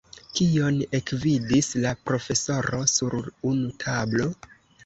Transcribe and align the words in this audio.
Kion 0.37 0.79
ekvidis 0.99 1.69
la 1.85 1.93
profesoro 2.11 2.81
sur 2.97 3.19
unu 3.51 3.73
tablo? 3.85 4.31